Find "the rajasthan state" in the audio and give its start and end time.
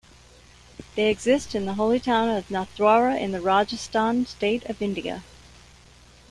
3.33-4.65